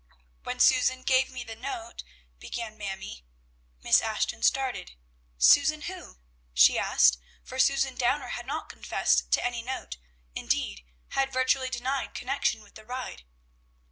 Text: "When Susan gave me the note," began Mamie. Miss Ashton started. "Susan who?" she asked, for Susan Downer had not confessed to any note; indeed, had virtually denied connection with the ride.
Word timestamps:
"When 0.41 0.59
Susan 0.59 1.03
gave 1.03 1.29
me 1.29 1.43
the 1.43 1.55
note," 1.55 2.01
began 2.39 2.75
Mamie. 2.75 3.23
Miss 3.83 4.01
Ashton 4.01 4.41
started. 4.41 4.93
"Susan 5.37 5.81
who?" 5.81 6.17
she 6.55 6.79
asked, 6.79 7.19
for 7.43 7.59
Susan 7.59 7.93
Downer 7.93 8.29
had 8.29 8.47
not 8.47 8.67
confessed 8.67 9.29
to 9.33 9.45
any 9.45 9.61
note; 9.61 9.97
indeed, 10.33 10.83
had 11.09 11.31
virtually 11.31 11.69
denied 11.69 12.15
connection 12.15 12.63
with 12.63 12.73
the 12.73 12.83
ride. 12.83 13.25